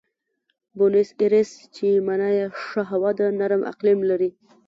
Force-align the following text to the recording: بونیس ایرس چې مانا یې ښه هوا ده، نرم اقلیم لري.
بونیس 0.77 1.09
ایرس 1.19 1.51
چې 1.75 1.87
مانا 2.07 2.29
یې 2.37 2.45
ښه 2.65 2.81
هوا 2.91 3.11
ده، 3.19 3.25
نرم 3.39 3.61
اقلیم 3.71 3.99
لري. 4.09 4.29